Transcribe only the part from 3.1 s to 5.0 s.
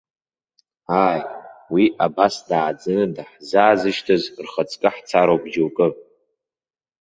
даҳзаазышьҭыз, рхаҵкы